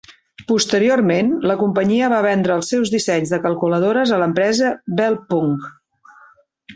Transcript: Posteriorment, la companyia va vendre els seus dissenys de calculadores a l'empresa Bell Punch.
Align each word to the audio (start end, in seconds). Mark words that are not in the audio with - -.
Posteriorment, 0.51 1.27
la 1.51 1.57
companyia 1.59 2.07
va 2.15 2.21
vendre 2.27 2.57
els 2.61 2.71
seus 2.73 2.93
dissenys 2.95 3.33
de 3.35 3.39
calculadores 3.45 4.15
a 4.17 4.21
l'empresa 4.23 4.73
Bell 5.01 5.19
Punch. 5.33 5.69